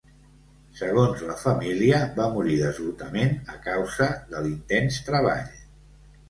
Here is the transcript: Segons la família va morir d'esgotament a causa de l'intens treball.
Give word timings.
Segons 0.77 1.19
la 1.27 1.35
família 1.41 1.99
va 2.15 2.27
morir 2.37 2.55
d'esgotament 2.61 3.37
a 3.57 3.59
causa 3.67 4.09
de 4.33 4.43
l'intens 4.47 4.99
treball. 5.13 5.55